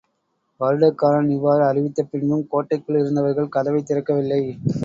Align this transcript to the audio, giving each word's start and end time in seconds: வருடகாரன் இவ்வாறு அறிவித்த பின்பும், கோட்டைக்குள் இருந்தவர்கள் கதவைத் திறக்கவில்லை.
வருடகாரன் 0.61 1.29
இவ்வாறு 1.29 1.63
அறிவித்த 1.65 2.03
பின்பும், 2.03 2.47
கோட்டைக்குள் 2.47 2.99
இருந்தவர்கள் 2.99 3.49
கதவைத் 3.49 3.89
திறக்கவில்லை. 3.91 4.43